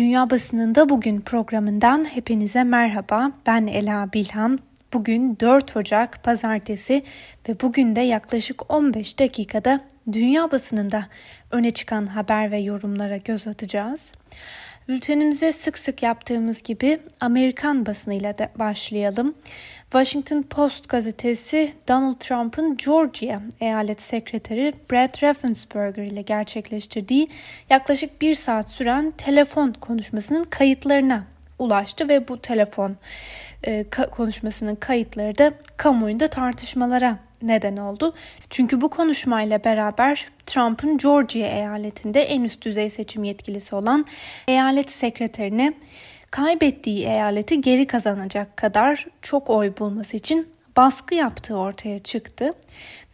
Dünya 0.00 0.30
Basınında 0.30 0.88
Bugün 0.88 1.20
programından 1.20 2.04
hepinize 2.04 2.64
merhaba. 2.64 3.32
Ben 3.46 3.66
Ela 3.66 4.12
Bilhan. 4.12 4.58
Bugün 4.92 5.36
4 5.40 5.76
Ocak 5.76 6.24
Pazartesi 6.24 7.02
ve 7.48 7.60
bugün 7.60 7.96
de 7.96 8.00
yaklaşık 8.00 8.72
15 8.72 9.18
dakikada 9.18 9.80
dünya 10.12 10.50
basınında 10.50 11.06
öne 11.50 11.70
çıkan 11.70 12.06
haber 12.06 12.50
ve 12.50 12.58
yorumlara 12.58 13.16
göz 13.16 13.46
atacağız. 13.46 14.12
Bültenimize 14.90 15.52
sık 15.52 15.78
sık 15.78 16.02
yaptığımız 16.02 16.62
gibi 16.62 17.00
Amerikan 17.20 17.86
basınıyla 17.86 18.38
da 18.38 18.48
başlayalım. 18.58 19.34
Washington 19.82 20.42
Post 20.42 20.88
gazetesi 20.88 21.72
Donald 21.88 22.14
Trump'ın 22.14 22.76
Georgia 22.76 23.40
eyalet 23.60 24.02
sekreteri 24.02 24.74
Brad 24.92 25.22
Raffensperger 25.22 26.04
ile 26.04 26.22
gerçekleştirdiği 26.22 27.28
yaklaşık 27.70 28.22
bir 28.22 28.34
saat 28.34 28.68
süren 28.68 29.10
telefon 29.10 29.72
konuşmasının 29.72 30.44
kayıtlarına 30.44 31.24
ulaştı 31.58 32.08
ve 32.08 32.28
bu 32.28 32.42
telefon 32.42 32.96
e, 33.62 33.84
konuşmasının 33.90 34.74
kayıtları 34.74 35.38
da 35.38 35.52
kamuoyunda 35.76 36.28
tartışmalara 36.28 37.18
neden 37.42 37.76
oldu. 37.76 38.14
Çünkü 38.50 38.80
bu 38.80 38.90
konuşmayla 38.90 39.64
beraber 39.64 40.26
Trump'ın 40.46 40.98
Georgia 40.98 41.46
eyaletinde 41.46 42.22
en 42.22 42.44
üst 42.44 42.64
düzey 42.64 42.90
seçim 42.90 43.24
yetkilisi 43.24 43.74
olan 43.74 44.06
eyalet 44.48 44.90
sekreterine 44.90 45.72
kaybettiği 46.30 47.06
eyaleti 47.06 47.60
geri 47.60 47.86
kazanacak 47.86 48.56
kadar 48.56 49.06
çok 49.22 49.50
oy 49.50 49.72
bulması 49.78 50.16
için 50.16 50.48
baskı 50.76 51.14
yaptığı 51.14 51.58
ortaya 51.58 52.02
çıktı. 52.02 52.52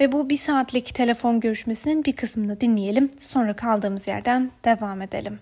Ve 0.00 0.12
bu 0.12 0.30
bir 0.30 0.36
saatlik 0.36 0.94
telefon 0.94 1.40
görüşmesinin 1.40 2.04
bir 2.04 2.16
kısmını 2.16 2.60
dinleyelim. 2.60 3.10
Sonra 3.20 3.56
kaldığımız 3.56 4.08
yerden 4.08 4.50
devam 4.64 5.02
edelim. 5.02 5.40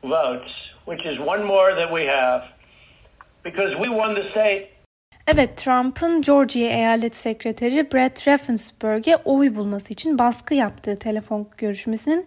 votes, 0.04 0.50
which 0.84 1.04
is 1.04 1.18
one 1.18 1.42
more 1.44 1.74
than 1.74 1.90
we 1.92 2.06
have, 2.06 2.44
because 3.42 3.74
we 3.80 3.88
won 3.88 4.14
the 4.14 4.30
state. 4.30 4.70
Evet, 5.30 5.56
Trump'ın 5.56 6.22
Georgia 6.22 6.60
Eyalet 6.60 7.16
Sekreteri 7.16 7.92
Brett 7.92 8.28
Raffensperger'e 8.28 9.16
oy 9.24 9.54
bulması 9.54 9.92
için 9.92 10.18
baskı 10.18 10.54
yaptığı 10.54 10.98
telefon 10.98 11.48
görüşmesinin 11.56 12.26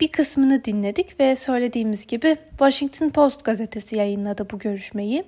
bir 0.00 0.08
kısmını 0.08 0.64
dinledik 0.64 1.20
ve 1.20 1.36
söylediğimiz 1.36 2.06
gibi 2.06 2.36
Washington 2.48 3.10
Post 3.10 3.44
gazetesi 3.44 3.96
yayınladı 3.96 4.46
bu 4.52 4.58
görüşmeyi. 4.58 5.24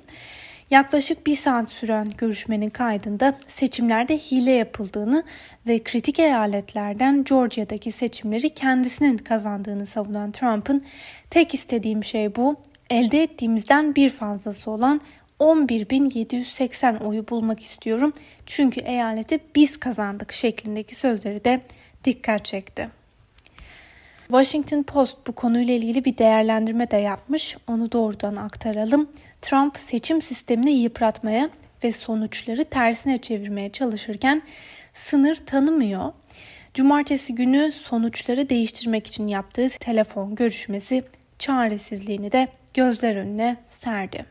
Yaklaşık 0.71 1.27
bir 1.27 1.37
saat 1.37 1.71
süren 1.71 2.13
görüşmenin 2.19 2.71
kaydında 2.71 3.39
seçimlerde 3.47 4.19
hile 4.19 4.51
yapıldığını 4.51 5.25
ve 5.67 5.83
kritik 5.83 6.19
eyaletlerden 6.19 7.25
Georgia'daki 7.25 7.93
seçimleri 7.93 8.51
kendisinin 8.51 9.17
kazandığını 9.17 9.87
savunan 9.87 10.31
Trump'ın 10.31 10.85
tek 11.31 11.55
istediğim 11.55 12.05
şey 12.05 12.37
bu, 12.37 12.57
elde 12.91 13.23
ettiğimizden 13.23 13.95
bir 13.95 14.11
fazlası 14.11 14.71
olan 14.71 15.01
11.780 15.41 17.05
oyu 17.05 17.29
bulmak 17.29 17.61
istiyorum 17.61 18.13
çünkü 18.47 18.81
eyaleti 18.81 19.39
biz 19.55 19.81
kazandık 19.81 20.33
şeklindeki 20.33 20.95
sözleri 20.95 21.45
de 21.45 21.61
dikkat 22.05 22.45
çekti. 22.45 22.89
Washington 24.29 24.83
Post 24.83 25.17
bu 25.27 25.33
konuyla 25.33 25.75
ilgili 25.75 26.05
bir 26.05 26.19
değerlendirme 26.19 26.91
de 26.91 26.97
yapmış. 26.97 27.57
Onu 27.67 27.93
doğrudan 27.93 28.37
aktaralım. 28.37 29.09
Trump 29.45 29.79
seçim 29.79 30.21
sistemini 30.21 30.71
yıpratmaya 30.71 31.51
ve 31.85 31.93
sonuçları 31.93 32.65
tersine 32.65 33.19
çevirmeye 33.19 33.73
çalışırken 33.73 34.43
sınır 34.95 35.37
tanımıyor. 35.37 36.13
Cumartesi 36.75 37.35
günü 37.35 37.73
sonuçları 37.73 38.49
değiştirmek 38.49 39.07
için 39.07 39.27
yaptığı 39.27 39.69
telefon 39.69 40.35
görüşmesi 40.35 41.05
çaresizliğini 41.39 42.33
de 42.33 42.49
gözler 42.75 43.17
önüne 43.17 43.57
serdi. 43.65 44.27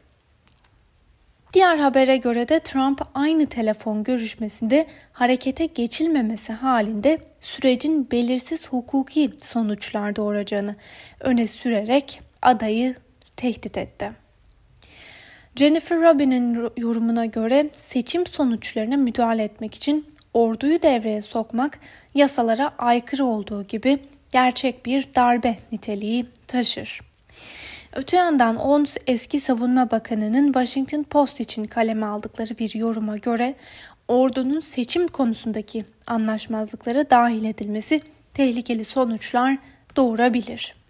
Diğer 1.54 1.78
habere 1.78 2.18
göre 2.18 2.50
de 2.50 2.60
Trump 2.60 3.02
aynı 3.14 3.48
telefon 3.48 4.04
görüşmesinde 4.04 4.88
harekete 5.12 5.66
geçilmemesi 5.66 6.54
halinde 6.54 7.18
sürecin 7.42 8.12
belirsiz 8.12 8.68
hukuki 8.68 9.32
sonuçlar 9.42 10.16
doğuracağını 10.16 10.76
öne 11.20 11.48
sürerek 11.48 12.22
adayı 12.42 12.96
tehdit 13.38 13.78
etti. 13.78 14.23
Jennifer 15.56 16.02
Rubin'in 16.02 16.70
yorumuna 16.78 17.26
göre 17.26 17.70
seçim 17.76 18.26
sonuçlarına 18.26 18.98
müdahale 18.98 19.44
etmek 19.44 19.76
için 19.76 20.06
orduyu 20.34 20.82
devreye 20.82 21.22
sokmak 21.22 21.80
yasalara 22.16 22.74
aykırı 22.78 23.26
olduğu 23.26 23.64
gibi 23.64 24.00
gerçek 24.32 24.86
bir 24.86 25.08
darbe 25.16 25.56
niteliği 25.72 26.26
taşır. 26.48 27.00
Öte 27.94 28.18
yandan 28.18 28.56
ONS 28.56 28.98
eski 29.08 29.40
savunma 29.40 29.92
bakanının 29.92 30.46
Washington 30.46 31.04
Post 31.04 31.40
için 31.40 31.66
kaleme 31.66 32.06
aldıkları 32.06 32.58
bir 32.58 32.76
yoruma 32.76 33.18
göre 33.18 33.56
ordunun 34.08 34.60
seçim 34.60 35.08
konusundaki 35.08 35.86
anlaşmazlıklara 36.08 37.10
dahil 37.10 37.46
edilmesi 37.46 38.02
tehlikeli 38.34 38.86
sonuçlar 38.86 39.58
doğurabilir. 39.96 40.83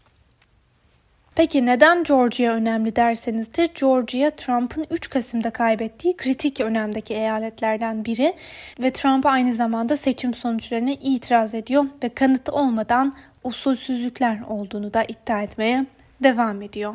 Peki 1.35 1.65
neden 1.65 2.03
Georgia 2.03 2.53
önemli 2.53 2.95
dersenizdir? 2.95 3.69
Georgia 3.79 4.29
Trump'ın 4.29 4.85
3 4.91 5.09
Kasım'da 5.09 5.49
kaybettiği 5.49 6.17
kritik 6.17 6.61
önemdeki 6.61 7.13
eyaletlerden 7.13 8.05
biri 8.05 8.33
ve 8.79 8.91
Trump 8.91 9.25
aynı 9.25 9.55
zamanda 9.55 9.97
seçim 9.97 10.33
sonuçlarına 10.33 10.91
itiraz 10.91 11.53
ediyor 11.53 11.85
ve 12.03 12.09
kanıt 12.09 12.49
olmadan 12.49 13.15
usulsüzlükler 13.43 14.39
olduğunu 14.49 14.93
da 14.93 15.03
iddia 15.03 15.41
etmeye 15.41 15.85
devam 16.23 16.61
ediyor. 16.61 16.93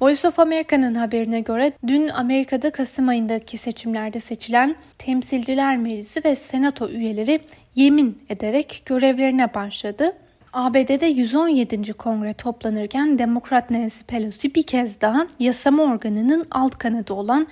Voice 0.00 0.28
of 0.28 0.38
America'nın 0.38 0.94
haberine 0.94 1.40
göre 1.40 1.72
dün 1.86 2.08
Amerika'da 2.08 2.70
Kasım 2.70 3.08
ayındaki 3.08 3.58
seçimlerde 3.58 4.20
seçilen 4.20 4.76
Temsilciler 4.98 5.76
Meclisi 5.76 6.24
ve 6.24 6.36
Senato 6.36 6.88
üyeleri 6.88 7.40
yemin 7.74 8.22
ederek 8.28 8.82
görevlerine 8.86 9.54
başladı. 9.54 10.12
ABD'de 10.52 11.06
117. 11.06 11.92
kongre 11.92 12.32
toplanırken 12.32 13.18
Demokrat 13.18 13.70
Nancy 13.70 14.04
Pelosi 14.06 14.54
bir 14.54 14.62
kez 14.62 15.00
daha 15.00 15.26
yasama 15.40 15.82
organının 15.82 16.44
alt 16.50 16.78
kanadı 16.78 17.14
olan 17.14 17.46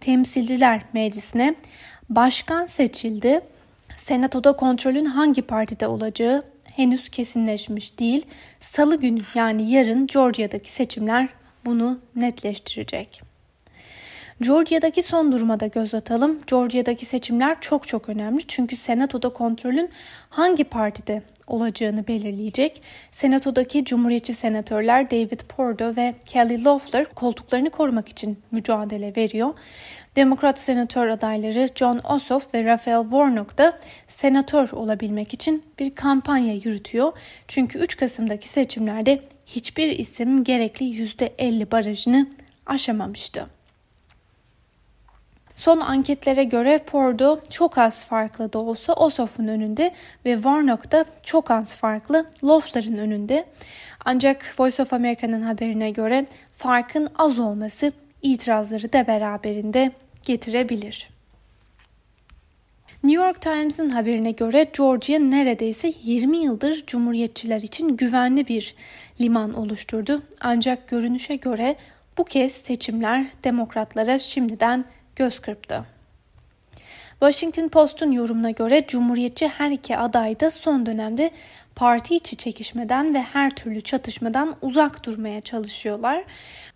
Temsilciler 0.00 0.82
Meclisi'ne 0.92 1.54
başkan 2.10 2.64
seçildi. 2.64 3.40
Senatoda 3.96 4.56
kontrolün 4.56 5.04
hangi 5.04 5.42
partide 5.42 5.86
olacağı 5.86 6.42
henüz 6.64 7.08
kesinleşmiş 7.08 7.98
değil. 7.98 8.26
Salı 8.60 8.98
günü 8.98 9.20
yani 9.34 9.70
yarın 9.70 10.06
Georgia'daki 10.06 10.72
seçimler 10.72 11.28
bunu 11.64 12.00
netleştirecek. 12.16 13.31
Georgia'daki 14.42 15.02
son 15.02 15.32
duruma 15.32 15.60
da 15.60 15.66
göz 15.66 15.94
atalım. 15.94 16.40
Georgia'daki 16.46 17.06
seçimler 17.06 17.56
çok 17.60 17.88
çok 17.88 18.08
önemli 18.08 18.42
çünkü 18.48 18.76
Senato'da 18.76 19.28
kontrolün 19.28 19.90
hangi 20.28 20.64
partide 20.64 21.22
olacağını 21.46 22.06
belirleyecek. 22.08 22.82
Senato'daki 23.12 23.84
Cumhuriyetçi 23.84 24.34
senatörler 24.34 25.10
David 25.10 25.40
Pordo 25.40 25.96
ve 25.96 26.14
Kelly 26.24 26.64
Loeffler 26.64 27.04
koltuklarını 27.04 27.70
korumak 27.70 28.08
için 28.08 28.38
mücadele 28.50 29.12
veriyor. 29.16 29.54
Demokrat 30.16 30.58
senatör 30.58 31.08
adayları 31.08 31.68
John 31.74 32.00
Ossoff 32.04 32.54
ve 32.54 32.64
Raphael 32.64 33.02
Warnock 33.02 33.58
da 33.58 33.78
senatör 34.08 34.70
olabilmek 34.72 35.34
için 35.34 35.62
bir 35.78 35.94
kampanya 35.94 36.54
yürütüyor. 36.54 37.12
Çünkü 37.48 37.78
3 37.78 37.96
Kasım'daki 37.96 38.48
seçimlerde 38.48 39.22
hiçbir 39.46 39.88
isim 39.88 40.44
gerekli 40.44 40.86
%50 40.86 41.70
barajını 41.70 42.26
aşamamıştı. 42.66 43.61
Son 45.54 45.80
anketlere 45.80 46.44
göre 46.44 46.78
Pordo 46.78 47.40
çok 47.50 47.78
az 47.78 48.04
farklı 48.04 48.52
da 48.52 48.58
olsa 48.58 48.92
Ossoff'un 48.92 49.48
önünde 49.48 49.92
ve 50.24 50.34
Warnock 50.34 50.92
da 50.92 51.04
çok 51.22 51.50
az 51.50 51.74
farklı 51.74 52.26
Loeffler'ın 52.44 52.96
önünde. 52.96 53.46
Ancak 54.04 54.54
Voice 54.58 54.82
of 54.82 54.92
America'nın 54.92 55.42
haberine 55.42 55.90
göre 55.90 56.26
farkın 56.56 57.08
az 57.18 57.38
olması 57.38 57.92
itirazları 58.22 58.92
da 58.92 59.06
beraberinde 59.06 59.92
getirebilir. 60.22 61.12
New 63.04 63.26
York 63.26 63.40
Times'ın 63.40 63.90
haberine 63.90 64.30
göre 64.30 64.66
Georgia 64.78 65.18
neredeyse 65.18 65.92
20 66.02 66.38
yıldır 66.38 66.86
Cumhuriyetçiler 66.86 67.60
için 67.60 67.96
güvenli 67.96 68.48
bir 68.48 68.74
liman 69.20 69.54
oluşturdu. 69.54 70.22
Ancak 70.40 70.88
görünüşe 70.88 71.36
göre 71.36 71.76
bu 72.18 72.24
kez 72.24 72.52
seçimler 72.52 73.26
demokratlara 73.44 74.18
şimdiden 74.18 74.84
göz 75.16 75.40
kırptı. 75.40 75.84
Washington 77.20 77.68
Post'un 77.68 78.12
yorumuna 78.12 78.50
göre 78.50 78.84
Cumhuriyetçi 78.88 79.48
her 79.48 79.70
iki 79.70 79.96
aday 79.96 80.40
da 80.40 80.50
son 80.50 80.86
dönemde 80.86 81.30
parti 81.74 82.14
içi 82.14 82.36
çekişmeden 82.36 83.14
ve 83.14 83.22
her 83.22 83.50
türlü 83.50 83.80
çatışmadan 83.80 84.56
uzak 84.62 85.04
durmaya 85.04 85.40
çalışıyorlar. 85.40 86.24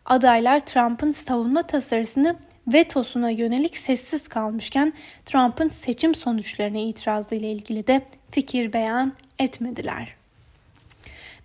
Adaylar 0.05 0.59
Trump'ın 0.67 1.11
savunma 1.11 1.63
tasarısını 1.63 2.37
vetosuna 2.69 3.31
yönelik 3.31 3.77
sessiz 3.77 4.29
kalmışken 4.29 4.93
Trump'ın 5.25 5.69
seçim 5.69 6.15
sonuçlarına 6.15 6.79
itirazı 6.79 7.35
ile 7.35 7.53
ilgili 7.53 7.87
de 7.87 8.03
fikir 8.31 8.73
beyan 8.73 9.13
etmediler. 9.39 10.15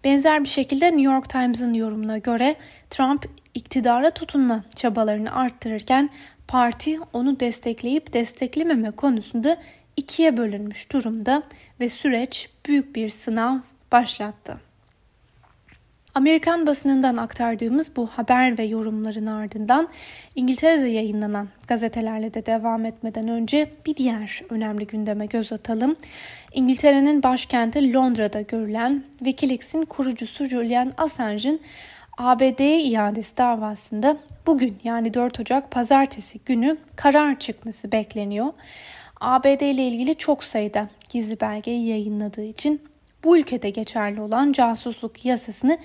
Benzer 0.04 0.44
bir 0.44 0.50
şekilde 0.50 0.86
New 0.86 1.14
York 1.14 1.30
Times'ın 1.30 1.74
yorumuna 1.74 2.18
göre 2.18 2.56
Trump 2.90 3.30
iktidara 3.54 4.10
tutunma 4.10 4.64
çabalarını 4.76 5.36
arttırırken 5.36 6.10
parti 6.52 7.00
onu 7.14 7.40
destekleyip 7.40 8.14
desteklememe 8.14 8.92
konusunda 8.92 9.58
ikiye 9.98 10.38
bölünmüş 10.38 10.92
durumda 10.92 11.44
ve 11.80 11.90
süreç 11.90 12.50
büyük 12.66 12.96
bir 12.96 13.10
sınav 13.10 13.58
başlattı. 13.92 14.58
Amerikan 16.16 16.68
basınından 16.68 17.18
aktardığımız 17.18 17.96
bu 17.96 18.08
haber 18.08 18.58
ve 18.58 18.64
yorumların 18.64 19.26
ardından 19.26 19.90
İngiltere'de 20.36 20.88
yayınlanan 20.88 21.50
gazetelerle 21.68 22.34
de 22.34 22.46
devam 22.46 22.86
etmeden 22.86 23.28
önce 23.28 23.72
bir 23.86 23.96
diğer 23.96 24.44
önemli 24.50 24.88
gündeme 24.88 25.26
göz 25.26 25.52
atalım. 25.54 25.96
İngiltere'nin 26.54 27.24
başkenti 27.24 27.94
Londra'da 27.94 28.42
görülen 28.42 29.04
Wikileaks'in 29.18 29.84
kurucusu 29.84 30.46
Julian 30.46 30.92
Assange'ın 30.98 31.60
ABD 32.24 32.60
iadesi 32.60 33.38
davasında 33.38 34.18
bugün 34.46 34.78
yani 34.84 35.14
4 35.14 35.40
Ocak 35.40 35.72
pazartesi 35.72 36.40
günü 36.40 36.78
karar 36.96 37.40
çıkması 37.40 37.92
bekleniyor. 37.92 38.54
ABD 39.22 39.62
ile 39.62 39.88
ilgili 39.88 40.16
çok 40.16 40.44
sayıda 40.44 40.88
gizli 41.10 41.40
belgeyi 41.40 41.88
yayınladığı 41.88 42.44
için 42.44 42.82
bu 43.24 43.38
ülkede 43.38 43.70
geçerli 43.70 44.22
olan 44.22 44.52
casusluk 44.52 45.26
yasasını 45.26 45.78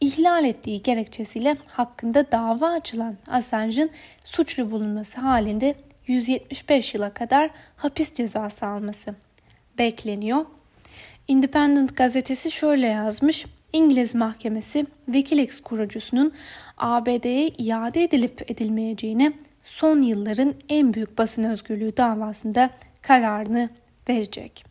ihlal 0.00 0.44
ettiği 0.44 0.82
gerekçesiyle 0.82 1.56
hakkında 1.66 2.32
dava 2.32 2.68
açılan 2.70 3.16
Assange'ın 3.30 3.90
suçlu 4.24 4.70
bulunması 4.70 5.20
halinde 5.20 5.74
175 6.06 6.94
yıla 6.94 7.14
kadar 7.14 7.50
hapis 7.76 8.12
cezası 8.12 8.66
alması 8.66 9.14
bekleniyor. 9.78 10.46
Independent 11.28 11.96
gazetesi 11.96 12.50
şöyle 12.50 12.86
yazmış. 12.86 13.46
İngiliz 13.72 14.14
mahkemesi 14.14 14.86
Wikileaks 15.06 15.60
kurucusunun 15.60 16.32
ABD'ye 16.78 17.48
iade 17.48 18.02
edilip 18.02 18.50
edilmeyeceğine 18.50 19.32
son 19.62 20.02
yılların 20.02 20.54
en 20.68 20.94
büyük 20.94 21.18
basın 21.18 21.44
özgürlüğü 21.44 21.96
davasında 21.96 22.70
kararını 23.02 23.70
verecek. 24.08 24.64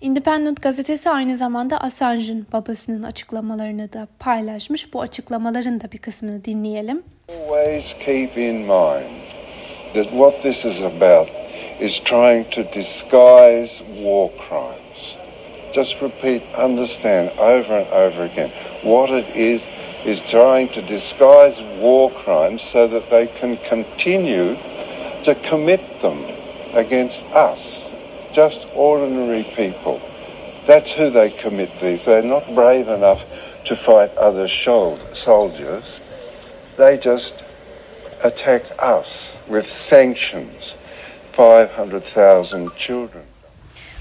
Independent 0.00 0.62
gazetesi 0.62 1.10
aynı 1.10 1.36
zamanda 1.36 1.80
Assange'ın 1.80 2.46
babasının 2.52 3.02
açıklamalarını 3.02 3.92
da 3.92 4.08
paylaşmış. 4.18 4.94
Bu 4.94 5.00
açıklamaların 5.00 5.80
da 5.80 5.92
bir 5.92 5.98
kısmını 5.98 6.44
dinleyelim. 6.44 7.02
Always 7.28 7.94
keep 7.94 8.38
in 8.38 8.56
mind 8.56 9.24
that 9.94 10.10
what 10.10 10.42
this 10.42 10.64
is 10.64 10.82
about 10.82 11.28
is 11.80 11.98
trying 11.98 12.50
to 12.50 12.62
disguise 12.74 13.84
war 14.02 14.28
crimes. 14.48 14.67
Just 15.72 16.00
repeat, 16.00 16.42
understand 16.54 17.30
over 17.38 17.78
and 17.78 17.88
over 17.88 18.24
again. 18.24 18.50
What 18.82 19.10
it 19.10 19.28
is 19.36 19.68
is 20.04 20.22
trying 20.22 20.68
to 20.70 20.82
disguise 20.82 21.60
war 21.80 22.10
crimes 22.10 22.62
so 22.62 22.86
that 22.88 23.10
they 23.10 23.26
can 23.26 23.56
continue 23.58 24.56
to 25.24 25.34
commit 25.42 26.00
them 26.00 26.24
against 26.74 27.24
us 27.32 27.88
just 28.32 28.68
ordinary 28.74 29.42
people. 29.42 30.00
That's 30.66 30.92
who 30.92 31.10
they 31.10 31.30
commit 31.30 31.80
these. 31.80 32.04
They're 32.04 32.22
not 32.22 32.54
brave 32.54 32.88
enough 32.88 33.64
to 33.64 33.74
fight 33.74 34.14
other 34.16 34.46
soldiers. 34.46 36.00
They 36.76 36.98
just 36.98 37.44
attacked 38.22 38.72
us 38.78 39.36
with 39.48 39.66
sanctions. 39.66 40.74
500,000 41.32 42.74
children. 42.76 43.27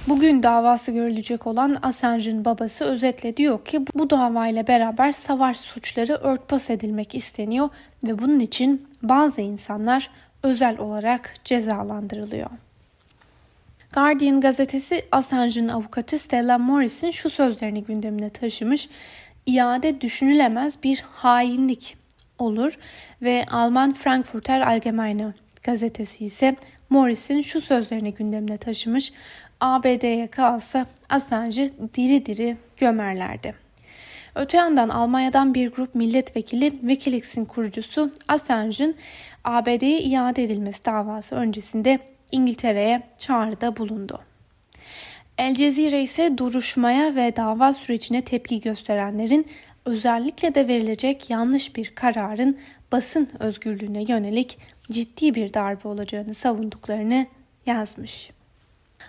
Bugün 0.07 0.43
davası 0.43 0.91
görülecek 0.91 1.47
olan 1.47 1.77
Assange'ın 1.81 2.45
babası 2.45 2.85
özetle 2.85 3.37
diyor 3.37 3.65
ki 3.65 3.85
bu 3.95 4.09
davayla 4.09 4.67
beraber 4.67 5.11
savaş 5.11 5.57
suçları 5.57 6.13
örtbas 6.13 6.69
edilmek 6.69 7.15
isteniyor 7.15 7.69
ve 8.03 8.19
bunun 8.19 8.39
için 8.39 8.87
bazı 9.03 9.41
insanlar 9.41 10.09
özel 10.43 10.77
olarak 10.77 11.33
cezalandırılıyor. 11.43 12.49
Guardian 13.93 14.41
gazetesi 14.41 15.05
Assange'ın 15.11 15.67
avukatı 15.67 16.19
Stella 16.19 16.57
Morris'in 16.57 17.11
şu 17.11 17.29
sözlerini 17.29 17.83
gündemine 17.83 18.29
taşımış. 18.29 18.89
İade 19.45 20.01
düşünülemez 20.01 20.83
bir 20.83 21.05
hainlik 21.11 21.97
olur 22.39 22.77
ve 23.21 23.45
Alman 23.51 23.93
Frankfurter 23.93 24.61
Allgemeine 24.61 25.33
gazetesi 25.63 26.25
ise 26.25 26.55
Morris'in 26.89 27.41
şu 27.41 27.61
sözlerini 27.61 28.13
gündemine 28.13 28.57
taşımış. 28.57 29.13
ABD'ye 29.61 30.27
kalsa 30.27 30.85
Assange'ı 31.09 31.71
diri 31.95 32.25
diri 32.25 32.57
gömerlerdi. 32.77 33.55
Öte 34.35 34.57
yandan 34.57 34.89
Almanya'dan 34.89 35.53
bir 35.53 35.71
grup 35.71 35.95
milletvekili 35.95 36.71
Wikileaks'in 36.71 37.45
kurucusu 37.45 38.11
Assange'ın 38.27 38.95
ABD'ye 39.43 39.99
iade 39.99 40.43
edilmesi 40.43 40.85
davası 40.85 41.35
öncesinde 41.35 41.99
İngiltere'ye 42.31 43.01
çağrıda 43.17 43.77
bulundu. 43.77 44.19
El 45.37 45.55
Cezire 45.55 46.01
ise 46.01 46.37
duruşmaya 46.37 47.15
ve 47.15 47.35
dava 47.35 47.73
sürecine 47.73 48.21
tepki 48.21 48.61
gösterenlerin 48.61 49.47
özellikle 49.85 50.55
de 50.55 50.67
verilecek 50.67 51.29
yanlış 51.29 51.75
bir 51.75 51.95
kararın 51.95 52.57
basın 52.91 53.29
özgürlüğüne 53.39 54.03
yönelik 54.07 54.57
ciddi 54.91 55.35
bir 55.35 55.53
darbe 55.53 55.87
olacağını 55.87 56.33
savunduklarını 56.33 57.27
yazmış. 57.65 58.36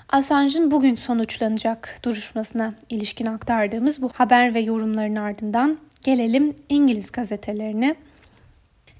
Assange'ın 0.08 0.70
bugün 0.70 0.94
sonuçlanacak 0.94 2.00
duruşmasına 2.04 2.74
ilişkin 2.88 3.26
aktardığımız 3.26 4.02
bu 4.02 4.10
haber 4.14 4.54
ve 4.54 4.60
yorumların 4.60 5.16
ardından 5.16 5.78
gelelim 6.04 6.56
İngiliz 6.68 7.12
gazetelerine. 7.12 7.94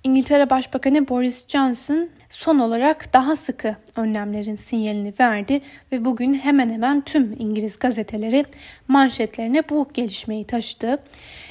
İngiltere 0.05 0.51
Başbakanı 0.51 1.09
Boris 1.09 1.49
Johnson 1.49 2.09
son 2.29 2.59
olarak 2.59 3.13
daha 3.13 3.37
sıkı 3.37 3.77
önlemlerin 3.97 4.57
sinyalini 4.57 5.13
verdi 5.21 5.61
ve 5.93 6.05
bugün 6.05 6.35
hemen 6.35 6.71
hemen 6.71 7.01
tüm 7.01 7.37
İngiliz 7.39 7.79
gazeteleri 7.79 8.45
manşetlerine 8.89 9.63
bu 9.69 9.89
gelişmeyi 9.95 10.45
taşıdı. 10.47 10.97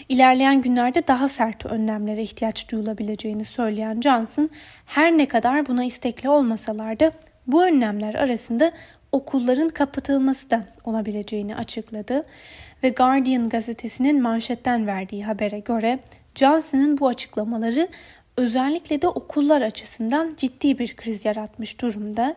İlerleyen 0.10 0.62
günlerde 0.62 1.08
daha 1.08 1.30
sert 1.30 1.66
önlemlere 1.66 2.22
ihtiyaç 2.24 2.72
duyulabileceğini 2.72 3.46
söyleyen 3.46 4.02
Johnson 4.02 4.50
her 4.86 5.18
ne 5.18 5.28
kadar 5.28 5.68
buna 5.68 5.84
istekli 5.84 6.30
olmasalar 6.30 7.00
da 7.00 7.12
bu 7.48 7.64
önlemler 7.64 8.16
arasında 8.16 8.72
okulların 9.12 9.70
kapatılması 9.70 10.50
da 10.50 10.64
olabileceğini 10.84 11.56
açıkladı 11.56 12.24
ve 12.84 12.90
Guardian 12.90 13.50
gazetesinin 13.50 14.22
manşetten 14.22 14.88
verdiği 14.88 15.26
habere 15.26 15.60
göre 15.60 16.00
Johnson'ın 16.36 16.98
bu 16.98 17.08
açıklamaları 17.08 17.88
özellikle 18.38 19.02
de 19.02 19.08
okullar 19.08 19.62
açısından 19.62 20.34
ciddi 20.38 20.80
bir 20.80 20.96
kriz 20.96 21.26
yaratmış 21.26 21.82
durumda. 21.82 22.36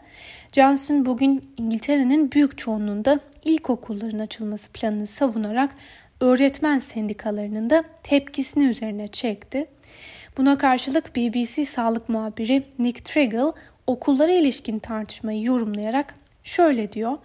Johnson 0.53 1.07
bugün 1.07 1.53
İngiltere'nin 1.57 2.33
büyük 2.33 2.59
çoğunluğunda 2.59 3.21
ilkokulların 3.45 4.19
açılması 4.19 4.71
planını 4.71 5.07
savunarak 5.07 5.71
öğretmen 6.21 6.79
sendikalarının 6.79 7.71
da 7.71 7.85
tepkisini 8.03 8.65
üzerine 8.65 9.09
çekti. 9.09 9.67
Buna 10.39 10.59
karşılık 10.59 11.17
BBC 11.17 11.67
sağlık 11.67 12.09
muhabiri 12.09 12.63
Nick 12.79 13.03
Triggle 13.05 13.53
okullara 13.87 14.33
ilişkin 14.33 14.79
tartışmayı 14.79 15.43
yorumlayarak 15.43 16.15
şöyle 16.45 16.93
diyor. 16.93 17.19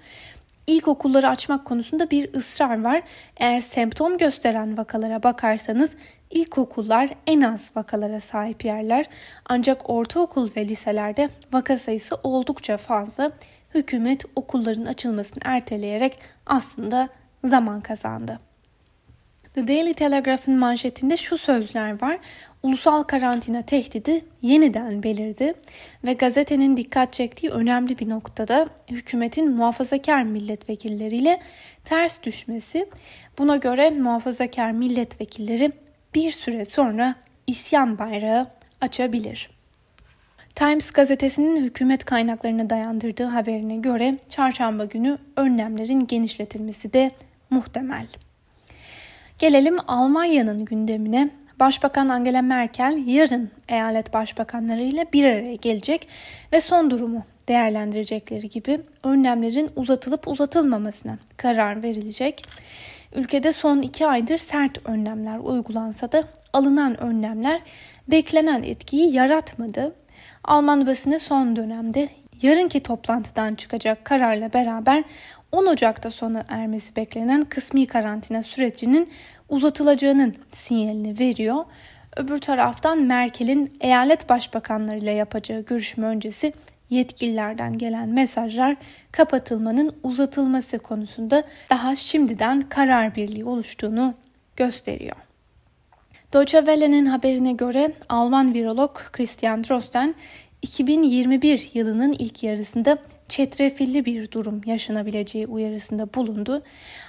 İlkokulları 0.67 1.29
açmak 1.29 1.65
konusunda 1.65 2.11
bir 2.11 2.33
ısrar 2.33 2.83
var. 2.83 3.01
Eğer 3.37 3.61
semptom 3.61 4.17
gösteren 4.17 4.77
vakalara 4.77 5.23
bakarsanız 5.23 5.91
İlkokullar 6.35 7.09
en 7.27 7.41
az 7.41 7.71
vakalara 7.75 8.21
sahip 8.21 8.65
yerler 8.65 9.05
ancak 9.45 9.89
ortaokul 9.89 10.49
ve 10.57 10.67
liselerde 10.67 11.29
vaka 11.53 11.77
sayısı 11.77 12.15
oldukça 12.23 12.77
fazla. 12.77 13.31
Hükümet 13.73 14.25
okulların 14.35 14.85
açılmasını 14.85 15.39
erteleyerek 15.45 16.19
aslında 16.45 17.09
zaman 17.43 17.81
kazandı. 17.81 18.39
The 19.55 19.67
Daily 19.67 19.93
Telegraph'ın 19.93 20.57
manşetinde 20.57 21.17
şu 21.17 21.37
sözler 21.37 22.01
var. 22.01 22.17
Ulusal 22.63 23.03
karantina 23.03 23.61
tehdidi 23.61 24.25
yeniden 24.41 25.03
belirdi 25.03 25.53
ve 26.05 26.13
gazetenin 26.13 26.77
dikkat 26.77 27.13
çektiği 27.13 27.49
önemli 27.49 27.99
bir 27.99 28.09
noktada 28.09 28.69
hükümetin 28.91 29.51
muhafazakar 29.51 30.23
milletvekilleriyle 30.23 31.41
ters 31.85 32.23
düşmesi. 32.23 32.85
Buna 33.37 33.57
göre 33.57 33.89
muhafazakar 33.89 34.71
milletvekilleri 34.71 35.71
bir 36.15 36.31
süre 36.31 36.65
sonra 36.65 37.15
isyan 37.47 37.99
bayrağı 37.99 38.47
açabilir. 38.81 39.49
Times 40.55 40.91
gazetesinin 40.91 41.63
hükümet 41.63 42.05
kaynaklarına 42.05 42.69
dayandırdığı 42.69 43.25
haberine 43.25 43.75
göre 43.75 44.17
çarşamba 44.29 44.85
günü 44.85 45.17
önlemlerin 45.35 46.07
genişletilmesi 46.07 46.93
de 46.93 47.11
muhtemel. 47.49 48.07
Gelelim 49.39 49.77
Almanya'nın 49.87 50.65
gündemine. 50.65 51.29
Başbakan 51.59 52.09
Angela 52.09 52.41
Merkel 52.41 53.03
yarın 53.05 53.51
eyalet 53.69 54.13
başbakanlarıyla 54.13 55.05
bir 55.13 55.25
araya 55.25 55.55
gelecek 55.55 56.07
ve 56.51 56.61
son 56.61 56.89
durumu 56.89 57.23
değerlendirecekleri 57.47 58.49
gibi 58.49 58.81
önlemlerin 59.03 59.69
uzatılıp 59.75 60.27
uzatılmamasına 60.27 61.17
karar 61.37 61.83
verilecek. 61.83 62.45
Ülkede 63.15 63.53
son 63.53 63.81
iki 63.81 64.07
aydır 64.07 64.37
sert 64.37 64.89
önlemler 64.89 65.39
uygulansa 65.39 66.11
da 66.11 66.23
alınan 66.53 67.01
önlemler 67.01 67.61
beklenen 68.07 68.63
etkiyi 68.63 69.15
yaratmadı. 69.15 69.95
Alman 70.43 70.87
basını 70.87 71.19
son 71.19 71.55
dönemde 71.55 72.09
yarınki 72.41 72.83
toplantıdan 72.83 73.55
çıkacak 73.55 74.05
kararla 74.05 74.53
beraber 74.53 75.03
10 75.51 75.65
Ocak'ta 75.65 76.11
sona 76.11 76.43
ermesi 76.49 76.95
beklenen 76.95 77.41
kısmi 77.41 77.87
karantina 77.87 78.43
sürecinin 78.43 79.09
uzatılacağının 79.49 80.35
sinyalini 80.51 81.19
veriyor. 81.19 81.65
Öbür 82.17 82.37
taraftan 82.37 83.01
Merkel'in 83.01 83.77
eyalet 83.81 84.29
başbakanlarıyla 84.29 85.11
yapacağı 85.11 85.61
görüşme 85.61 86.07
öncesi 86.07 86.53
yetkililerden 86.89 87.77
gelen 87.77 88.09
mesajlar 88.09 88.75
kapatılmanın 89.11 89.95
uzatılması 90.03 90.79
konusunda 90.79 91.43
daha 91.69 91.95
şimdiden 91.95 92.61
karar 92.61 93.15
birliği 93.15 93.45
oluştuğunu 93.45 94.13
gösteriyor. 94.55 95.15
Deutsche 96.33 96.57
Welle'nin 96.57 97.05
haberine 97.05 97.53
göre 97.53 97.93
Alman 98.09 98.53
virolog 98.53 98.97
Christian 99.11 99.63
Drosten 99.63 100.15
2021 100.65 101.69
yılının 101.73 102.15
ilk 102.19 102.43
yarısında 102.43 102.97
çetrefilli 103.29 104.05
bir 104.05 104.31
durum 104.31 104.61
yaşanabileceği 104.65 105.47
uyarısında 105.47 106.13
bulundu. 106.13 106.63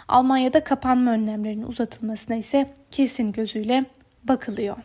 Almanya'da 0.08 0.64
kapanma 0.64 1.10
önlemlerinin 1.10 1.66
uzatılmasına 1.66 2.36
ise 2.36 2.70
kesin 2.90 3.32
gözüyle 3.32 3.84
bakılıyor. 4.24 4.76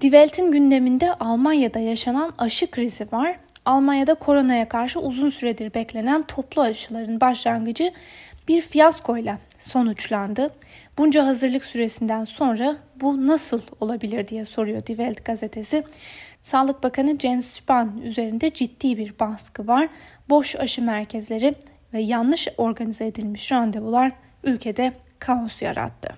Die 0.00 0.50
gündeminde 0.50 1.14
Almanya'da 1.14 1.78
yaşanan 1.78 2.32
aşı 2.38 2.70
krizi 2.70 3.08
var. 3.12 3.38
Almanya'da 3.64 4.14
koronaya 4.14 4.68
karşı 4.68 5.00
uzun 5.00 5.28
süredir 5.28 5.74
beklenen 5.74 6.22
toplu 6.22 6.62
aşıların 6.62 7.20
başlangıcı 7.20 7.92
bir 8.52 8.60
fiyaskoyla 8.60 9.38
sonuçlandı. 9.58 10.50
Bunca 10.98 11.26
hazırlık 11.26 11.64
süresinden 11.64 12.24
sonra 12.24 12.76
bu 12.96 13.26
nasıl 13.26 13.62
olabilir 13.80 14.28
diye 14.28 14.44
soruyor 14.44 14.86
Die 14.86 14.96
Welt 14.96 15.24
gazetesi. 15.24 15.84
Sağlık 16.42 16.82
Bakanı 16.82 17.18
Jens 17.18 17.46
Spahn 17.46 17.98
üzerinde 17.98 18.54
ciddi 18.54 18.98
bir 18.98 19.18
baskı 19.18 19.66
var. 19.66 19.88
Boş 20.28 20.56
aşı 20.56 20.82
merkezleri 20.82 21.54
ve 21.92 22.00
yanlış 22.00 22.48
organize 22.56 23.06
edilmiş 23.06 23.52
randevular 23.52 24.12
ülkede 24.44 24.92
kaos 25.18 25.62
yarattı. 25.62 26.08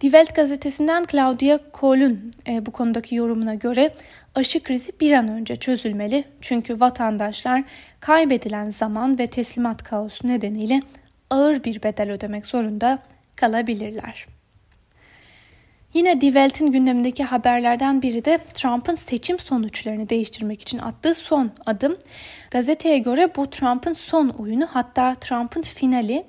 Die 0.00 0.10
Welt 0.10 0.34
gazetesinden 0.34 1.04
Claudia 1.10 1.58
Kohl'un 1.72 2.32
e, 2.48 2.66
bu 2.66 2.70
konudaki 2.70 3.14
yorumuna 3.14 3.54
göre 3.54 3.92
aşı 4.34 4.62
krizi 4.62 4.92
bir 5.00 5.12
an 5.12 5.28
önce 5.28 5.56
çözülmeli. 5.56 6.24
Çünkü 6.40 6.80
vatandaşlar 6.80 7.64
kaybedilen 8.00 8.70
zaman 8.70 9.18
ve 9.18 9.26
teslimat 9.26 9.82
kaosu 9.82 10.28
nedeniyle 10.28 10.80
ağır 11.30 11.64
bir 11.64 11.82
bedel 11.82 12.10
ödemek 12.10 12.46
zorunda 12.46 12.98
kalabilirler. 13.36 14.26
Yine 15.94 16.20
Die 16.20 16.28
Welt'in 16.28 16.66
gündemindeki 16.66 17.24
haberlerden 17.24 18.02
biri 18.02 18.24
de 18.24 18.38
Trump'ın 18.54 18.94
seçim 18.94 19.38
sonuçlarını 19.38 20.08
değiştirmek 20.08 20.62
için 20.62 20.78
attığı 20.78 21.14
son 21.14 21.50
adım. 21.66 21.96
Gazeteye 22.50 22.98
göre 22.98 23.36
bu 23.36 23.50
Trump'ın 23.50 23.92
son 23.92 24.28
oyunu 24.28 24.66
hatta 24.70 25.14
Trump'ın 25.14 25.62
finali. 25.62 26.24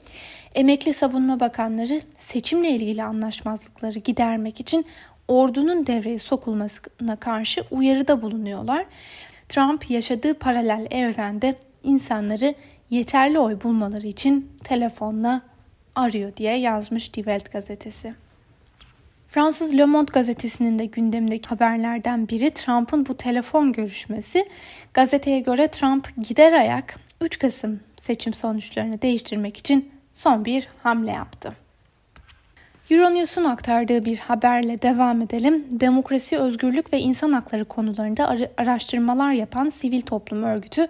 Emekli 0.55 0.93
savunma 0.93 1.39
bakanları 1.39 2.01
seçimle 2.19 2.69
ilgili 2.69 3.03
anlaşmazlıkları 3.03 4.00
gidermek 4.00 4.60
için 4.60 4.86
ordunun 5.27 5.87
devreye 5.87 6.19
sokulmasına 6.19 7.15
karşı 7.15 7.63
uyarıda 7.71 8.21
bulunuyorlar. 8.21 8.85
Trump 9.49 9.89
yaşadığı 9.89 10.33
paralel 10.33 10.87
evrende 10.91 11.55
insanları 11.83 12.55
yeterli 12.89 13.39
oy 13.39 13.61
bulmaları 13.63 14.07
için 14.07 14.51
telefonla 14.63 15.41
arıyor 15.95 16.35
diye 16.37 16.55
yazmış 16.55 17.13
Die 17.13 17.23
Welt 17.23 17.51
gazetesi. 17.51 18.13
Fransız 19.27 19.77
Le 19.77 19.85
Monde 19.85 20.11
gazetesinin 20.11 20.79
de 20.79 20.85
gündemindeki 20.85 21.49
haberlerden 21.49 22.27
biri 22.27 22.49
Trump'ın 22.49 23.05
bu 23.05 23.17
telefon 23.17 23.71
görüşmesi. 23.71 24.45
Gazeteye 24.93 25.39
göre 25.39 25.67
Trump 25.67 26.09
gider 26.27 26.53
ayak 26.53 26.95
3 27.21 27.39
Kasım 27.39 27.79
seçim 28.01 28.33
sonuçlarını 28.33 29.01
değiştirmek 29.01 29.57
için 29.57 29.91
son 30.13 30.45
bir 30.45 30.67
hamle 30.83 31.11
yaptı. 31.11 31.62
Euronews'un 32.89 33.43
aktardığı 33.43 34.05
bir 34.05 34.17
haberle 34.17 34.81
devam 34.81 35.21
edelim. 35.21 35.65
Demokrasi, 35.71 36.37
özgürlük 36.37 36.93
ve 36.93 36.99
insan 36.99 37.31
hakları 37.31 37.65
konularında 37.65 38.37
araştırmalar 38.57 39.31
yapan 39.31 39.69
sivil 39.69 40.01
toplum 40.01 40.43
örgütü 40.43 40.87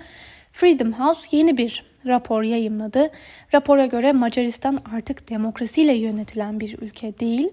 Freedom 0.52 0.94
House 0.94 1.38
yeni 1.38 1.58
bir 1.58 1.84
rapor 2.06 2.44
yayımladı. 2.44 3.12
Rapora 3.54 3.86
göre 3.86 4.14
Macaristan 4.14 4.80
artık 4.96 5.30
demokrasiyle 5.30 5.94
yönetilen 5.94 6.60
bir 6.60 6.78
ülke 6.82 7.20
değil 7.20 7.50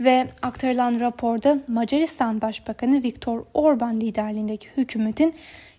ve 0.00 0.28
aktarılan 0.42 1.00
raporda 1.00 1.58
Macaristan 1.68 2.40
Başbakanı 2.40 3.02
Viktor 3.02 3.44
Orban 3.54 4.00
liderliğindeki 4.00 4.68
hükümetin 4.76 5.34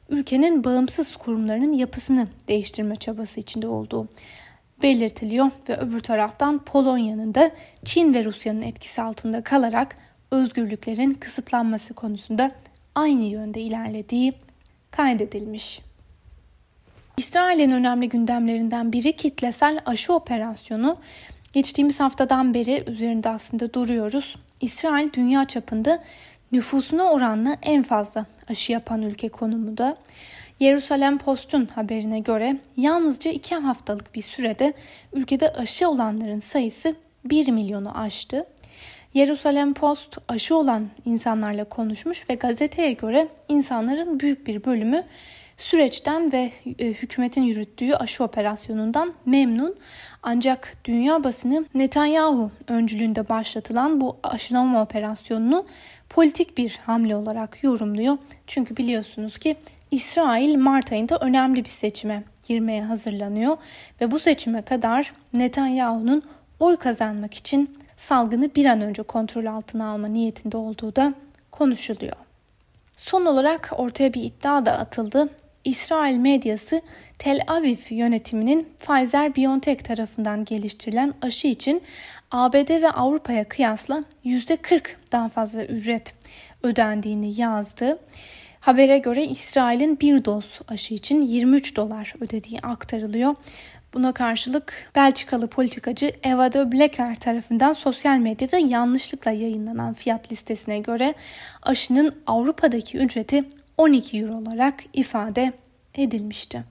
ülkenin 0.09 0.63
bağımsız 0.63 1.15
kurumlarının 1.15 1.73
yapısını 1.73 2.27
değiştirme 2.47 2.95
çabası 2.95 3.39
içinde 3.39 3.67
olduğu 3.67 4.07
belirtiliyor 4.81 5.51
ve 5.69 5.77
öbür 5.77 5.99
taraftan 5.99 6.59
Polonya'nın 6.59 7.35
da 7.35 7.51
Çin 7.85 8.13
ve 8.13 8.25
Rusya'nın 8.25 8.61
etkisi 8.61 9.01
altında 9.01 9.43
kalarak 9.43 9.97
özgürlüklerin 10.31 11.13
kısıtlanması 11.13 11.93
konusunda 11.93 12.51
aynı 12.95 13.23
yönde 13.23 13.61
ilerlediği 13.61 14.33
kaydedilmiş. 14.91 15.81
İsrail'in 17.17 17.71
önemli 17.71 18.09
gündemlerinden 18.09 18.93
biri 18.93 19.15
kitlesel 19.15 19.79
aşı 19.85 20.13
operasyonu. 20.13 20.97
Geçtiğimiz 21.53 21.99
haftadan 21.99 22.53
beri 22.53 22.83
üzerinde 22.87 23.29
aslında 23.29 23.73
duruyoruz. 23.73 24.35
İsrail 24.61 25.13
dünya 25.13 25.45
çapında 25.45 26.03
nüfusuna 26.51 27.03
oranla 27.03 27.57
en 27.61 27.83
fazla 27.83 28.25
aşı 28.49 28.71
yapan 28.71 29.01
ülke 29.01 29.29
konumunda. 29.29 29.97
Yerusalem 30.59 31.17
Post'un 31.17 31.65
haberine 31.65 32.19
göre 32.19 32.57
yalnızca 32.77 33.31
iki 33.31 33.55
haftalık 33.55 34.15
bir 34.15 34.21
sürede 34.21 34.73
ülkede 35.13 35.53
aşı 35.53 35.89
olanların 35.89 36.39
sayısı 36.39 36.95
1 37.25 37.47
milyonu 37.47 37.99
aştı. 37.99 38.45
Yerusalem 39.13 39.73
Post 39.73 40.17
aşı 40.27 40.55
olan 40.55 40.87
insanlarla 41.05 41.63
konuşmuş 41.63 42.29
ve 42.29 42.35
gazeteye 42.35 42.91
göre 42.91 43.27
insanların 43.47 44.19
büyük 44.19 44.47
bir 44.47 44.65
bölümü 44.65 45.03
süreçten 45.57 46.31
ve 46.31 46.51
e, 46.79 46.87
hükümetin 46.87 47.41
yürüttüğü 47.41 47.93
aşı 47.93 48.23
operasyonundan 48.23 49.13
memnun. 49.25 49.75
Ancak 50.23 50.73
dünya 50.85 51.23
basını 51.23 51.65
Netanyahu 51.73 52.51
öncülüğünde 52.67 53.29
başlatılan 53.29 54.01
bu 54.01 54.17
aşılama 54.23 54.81
operasyonunu 54.81 55.65
politik 56.15 56.57
bir 56.57 56.79
hamle 56.85 57.15
olarak 57.15 57.63
yorumluyor. 57.63 58.17
Çünkü 58.47 58.77
biliyorsunuz 58.77 59.37
ki 59.37 59.55
İsrail 59.91 60.55
Mart 60.55 60.91
ayında 60.91 61.17
önemli 61.17 61.63
bir 61.63 61.69
seçime 61.69 62.23
girmeye 62.47 62.83
hazırlanıyor 62.83 63.57
ve 64.01 64.11
bu 64.11 64.19
seçime 64.19 64.61
kadar 64.61 65.13
Netanyahu'nun 65.33 66.23
oy 66.59 66.77
kazanmak 66.77 67.33
için 67.33 67.77
salgını 67.97 68.55
bir 68.55 68.65
an 68.65 68.81
önce 68.81 69.03
kontrol 69.03 69.45
altına 69.45 69.89
alma 69.89 70.07
niyetinde 70.07 70.57
olduğu 70.57 70.95
da 70.95 71.13
konuşuluyor. 71.51 72.15
Son 72.95 73.25
olarak 73.25 73.71
ortaya 73.77 74.13
bir 74.13 74.23
iddia 74.23 74.65
da 74.65 74.71
atıldı. 74.77 75.29
İsrail 75.65 76.17
medyası 76.17 76.81
Tel 77.19 77.41
Aviv 77.47 77.77
yönetiminin 77.89 78.67
Pfizer-BioNTech 78.81 79.83
tarafından 79.83 80.45
geliştirilen 80.45 81.13
aşı 81.21 81.47
için 81.47 81.81
ABD 82.31 82.81
ve 82.81 82.91
Avrupa'ya 82.91 83.43
kıyasla 83.49 84.03
%40 84.25 84.81
daha 85.11 85.29
fazla 85.29 85.65
ücret 85.65 86.13
ödendiğini 86.63 87.41
yazdı. 87.41 87.99
Habere 88.59 88.97
göre 88.97 89.25
İsrail'in 89.25 89.99
bir 89.99 90.25
doz 90.25 90.59
aşı 90.67 90.93
için 90.93 91.21
23 91.21 91.75
dolar 91.75 92.13
ödediği 92.21 92.59
aktarılıyor. 92.59 93.35
Buna 93.93 94.11
karşılık 94.11 94.91
Belçikalı 94.95 95.47
politikacı 95.47 96.11
Eva 96.23 96.53
de 96.53 96.71
Blecker 96.71 97.15
tarafından 97.15 97.73
sosyal 97.73 98.17
medyada 98.17 98.57
yanlışlıkla 98.57 99.31
yayınlanan 99.31 99.93
fiyat 99.93 100.31
listesine 100.31 100.79
göre 100.79 101.13
aşının 101.61 102.15
Avrupa'daki 102.27 102.97
ücreti 102.97 103.43
12 103.77 104.17
euro 104.17 104.35
olarak 104.35 104.83
ifade 104.93 105.53
edilmişti. 105.95 106.63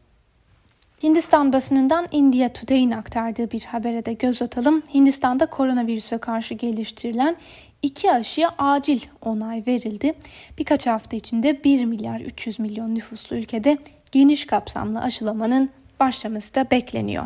Hindistan 1.03 1.53
basınından 1.53 2.09
India 2.11 2.49
Today'in 2.49 2.91
aktardığı 2.91 3.51
bir 3.51 3.65
habere 3.65 4.05
de 4.05 4.13
göz 4.13 4.43
atalım. 4.43 4.83
Hindistan'da 4.95 5.47
koronavirüse 5.47 6.19
karşı 6.19 6.55
geliştirilen 6.55 7.37
iki 7.83 8.13
aşıya 8.13 8.55
acil 8.59 9.01
onay 9.23 9.63
verildi. 9.67 10.13
Birkaç 10.59 10.87
hafta 10.87 11.17
içinde 11.17 11.65
1 11.65 11.85
milyar 11.85 12.21
300 12.21 12.59
milyon 12.59 12.95
nüfuslu 12.95 13.37
ülkede 13.37 13.79
geniş 14.13 14.47
kapsamlı 14.47 15.01
aşılamanın 15.01 15.71
başlaması 16.01 16.55
da 16.55 16.71
bekleniyor. 16.71 17.25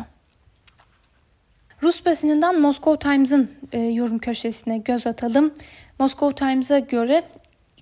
Rus 1.83 2.05
basınından 2.05 2.61
Moscow 2.61 3.09
Times'ın 3.09 3.51
e, 3.71 3.79
yorum 3.79 4.19
köşesine 4.19 4.77
göz 4.77 5.07
atalım. 5.07 5.53
Moscow 5.99 6.45
Times'a 6.45 6.79
göre 6.79 7.23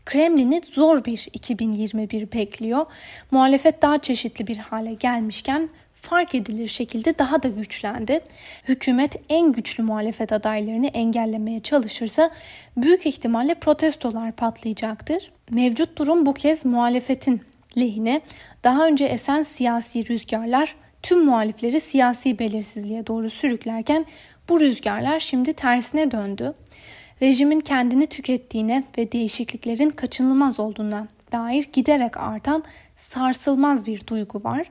Kremlin'i 0.08 0.62
zor 0.72 1.06
bir 1.06 1.28
2021 1.34 2.32
bekliyor. 2.32 2.86
Muhalefet 3.32 3.82
daha 3.82 3.98
çeşitli 3.98 4.48
bir 4.48 4.58
hale 4.58 4.94
gelmişken 4.94 5.70
fark 5.94 6.36
edilir 6.36 6.68
şekilde 6.68 7.20
daha 7.20 7.44
da 7.44 7.48
güçlendi. 7.48 8.20
Hükümet 8.68 9.16
en 9.30 9.52
güçlü 9.52 9.84
muhalefet 9.84 10.32
adaylarını 10.32 10.88
engellemeye 10.88 11.60
çalışırsa 11.60 12.32
büyük 12.78 13.06
ihtimalle 13.06 13.54
protestolar 13.54 14.32
patlayacaktır. 14.32 15.32
Mevcut 15.50 15.98
durum 15.98 16.26
bu 16.26 16.34
kez 16.34 16.66
muhalefetin 16.66 17.42
lehine. 17.78 18.22
Daha 18.64 18.88
önce 18.88 19.06
esen 19.06 19.44
siyasi 19.44 20.10
rüzgarlar 20.10 20.76
tüm 21.04 21.26
muhalifleri 21.26 21.82
siyasi 21.82 22.40
belirsizliğe 22.40 23.08
doğru 23.08 23.30
sürüklerken 23.30 24.06
bu 24.50 24.60
rüzgarlar 24.60 25.20
şimdi 25.20 25.54
tersine 25.54 26.12
döndü. 26.12 26.54
Rejimin 27.22 27.60
kendini 27.60 28.08
tükettiğine 28.08 28.84
ve 28.98 29.12
değişikliklerin 29.12 29.90
kaçınılmaz 29.90 30.60
olduğuna 30.60 31.08
dair 31.32 31.70
giderek 31.74 32.18
artan 32.18 32.64
sarsılmaz 32.98 33.86
bir 33.86 34.08
duygu 34.08 34.44
var. 34.44 34.70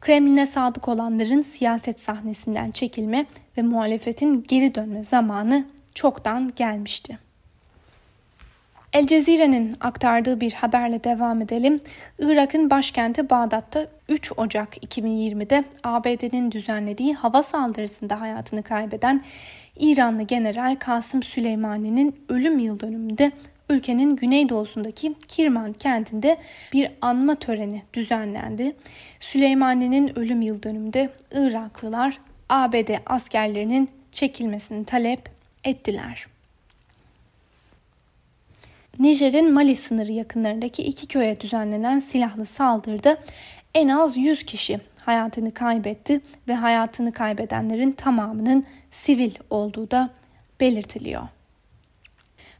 Kremlin'e 0.00 0.46
sadık 0.46 0.88
olanların 0.88 1.42
siyaset 1.42 2.00
sahnesinden 2.00 2.70
çekilme 2.70 3.26
ve 3.58 3.62
muhalefetin 3.62 4.44
geri 4.48 4.74
dönme 4.74 5.04
zamanı 5.04 5.64
çoktan 5.94 6.52
gelmişti. 6.56 7.18
El 8.92 9.06
Cezire'nin 9.06 9.76
aktardığı 9.80 10.40
bir 10.40 10.52
haberle 10.52 11.04
devam 11.04 11.42
edelim. 11.42 11.80
Irak'ın 12.18 12.70
başkenti 12.70 13.30
Bağdat'ta 13.30 13.86
3 14.08 14.32
Ocak 14.36 14.76
2020'de 14.76 15.64
ABD'nin 15.84 16.50
düzenlediği 16.50 17.14
hava 17.14 17.42
saldırısında 17.42 18.20
hayatını 18.20 18.62
kaybeden 18.62 19.22
İranlı 19.78 20.22
General 20.22 20.76
Kasım 20.80 21.22
Süleymani'nin 21.22 22.24
ölüm 22.28 22.58
yıl 22.58 22.80
dönümünde 22.80 23.32
ülkenin 23.70 24.16
güneydoğusundaki 24.16 25.14
Kirman 25.28 25.72
kentinde 25.72 26.36
bir 26.72 26.90
anma 27.00 27.34
töreni 27.34 27.82
düzenlendi. 27.94 28.76
Süleymani'nin 29.20 30.18
ölüm 30.18 30.42
yıl 30.42 30.62
dönümünde 30.62 31.10
Iraklılar 31.30 32.20
ABD 32.48 32.90
askerlerinin 33.06 33.90
çekilmesini 34.12 34.84
talep 34.84 35.30
ettiler. 35.64 36.26
Nijer'in 38.98 39.52
Mali 39.52 39.76
sınırı 39.76 40.12
yakınlarındaki 40.12 40.82
iki 40.82 41.06
köye 41.06 41.40
düzenlenen 41.40 42.00
silahlı 42.00 42.46
saldırıda 42.46 43.18
en 43.74 43.88
az 43.88 44.16
100 44.16 44.44
kişi 44.46 44.80
hayatını 45.06 45.54
kaybetti 45.54 46.20
ve 46.48 46.54
hayatını 46.54 47.12
kaybedenlerin 47.12 47.92
tamamının 47.92 48.64
sivil 48.90 49.34
olduğu 49.50 49.90
da 49.90 50.10
belirtiliyor. 50.60 51.22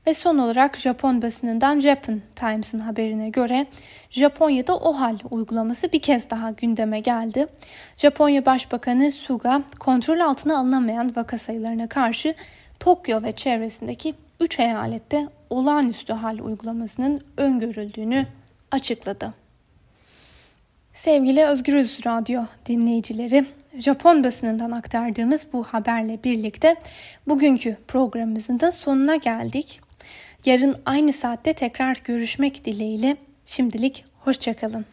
Ve 0.07 0.15
son 0.15 0.39
olarak 0.39 0.77
Japon 0.77 1.23
basınından 1.23 1.81
Japan 1.81 2.21
Times'ın 2.37 2.79
haberine 2.79 3.29
göre 3.29 3.67
Japonya'da 4.11 4.77
OHAL 4.77 5.19
uygulaması 5.31 5.93
bir 5.93 6.03
kez 6.03 6.31
daha 6.31 6.51
gündeme 6.51 7.01
geldi. 7.01 7.47
Japonya 7.97 8.47
Başbakanı 8.47 9.13
Suga 9.13 9.63
kontrol 9.81 10.21
altına 10.21 10.59
alınamayan 10.59 11.17
vaka 11.17 11.39
sayılarına 11.39 11.89
karşı 11.89 12.35
Tokyo 12.81 13.23
ve 13.23 13.33
çevresindeki 13.33 14.15
3 14.41 14.61
eyalette 14.61 15.29
olağanüstü 15.51 16.13
hal 16.13 16.39
uygulamasının 16.39 17.21
öngörüldüğünü 17.37 18.27
açıkladı. 18.71 19.44
Sevgili 20.95 21.45
Özgürüz 21.45 22.07
Radyo 22.07 22.43
dinleyicileri, 22.67 23.45
Japon 23.79 24.25
basınından 24.25 24.71
aktardığımız 24.71 25.47
bu 25.53 25.65
haberle 25.65 26.25
birlikte 26.25 26.77
bugünkü 27.29 27.77
programımızın 27.89 28.61
da 28.61 28.71
sonuna 28.71 29.17
geldik. 29.17 29.81
Yarın 30.45 30.77
aynı 30.87 31.13
saatte 31.13 31.53
tekrar 31.53 31.97
görüşmek 32.05 32.65
dileğiyle 32.65 33.17
şimdilik 33.47 34.05
hoşçakalın. 34.19 34.85